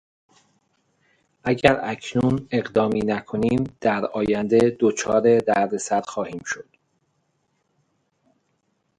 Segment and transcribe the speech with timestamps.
[1.43, 6.69] اگر اکنون اقدامی نکنیم در آینده دچار دردسر خواهیم شد.